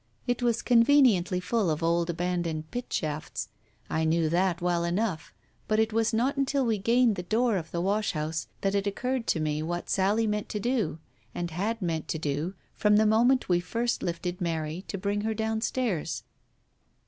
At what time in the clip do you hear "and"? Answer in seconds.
11.35-11.51